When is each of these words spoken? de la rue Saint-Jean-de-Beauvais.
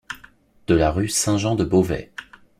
de 0.65 0.73
la 0.73 0.89
rue 0.89 1.09
Saint-Jean-de-Beauvais. 1.09 2.11